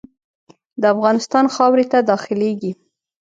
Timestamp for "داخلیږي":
2.11-2.71